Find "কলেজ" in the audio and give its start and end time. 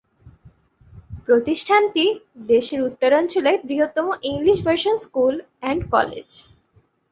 5.93-6.29